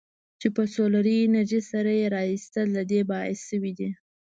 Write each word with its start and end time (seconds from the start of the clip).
چې 0.39 0.47
په 0.55 0.63
سولري 0.73 1.15
انرژۍ 1.23 1.61
سره 1.71 1.91
یې 1.99 2.05
رایستل 2.15 2.67
د 2.73 2.79
دې 2.91 3.01
باعث 3.11 3.37
شویدي. 3.49 3.89